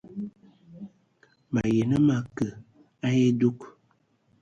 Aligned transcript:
Mayi 1.51 1.79
nə 1.89 1.97
ma 2.07 2.17
kə 2.35 2.47
a 3.07 3.09
edug. 3.27 3.59